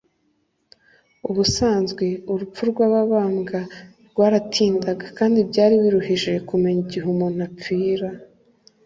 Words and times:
Ubusanzwe 1.29 2.05
urupfu 2.31 2.61
rw'ababambwa 2.71 3.59
rwaratindaga 4.09 5.05
kandi 5.17 5.39
byari 5.49 5.75
biruhije 5.83 6.31
kumenya 6.49 6.79
igihe 6.85 7.05
umuntu 7.13 7.39
apfira. 7.49 8.09